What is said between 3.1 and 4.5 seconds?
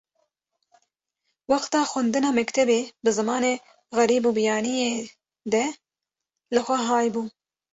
zimanê xerîb û